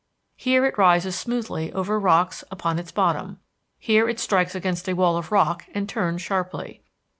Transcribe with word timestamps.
Here 0.35 0.65
it 0.65 0.79
rises 0.79 1.15
smoothly 1.15 1.71
over 1.73 1.99
rocks 1.99 2.43
upon 2.49 2.79
its 2.79 2.91
bottom. 2.91 3.37
Here 3.77 4.09
it 4.09 4.19
strikes 4.19 4.55
against 4.55 4.89
a 4.89 4.93
wall 4.95 5.15
of 5.15 5.31
rock 5.31 5.65
and 5.75 5.87
turns 5.87 6.23
sharply. 6.23 6.81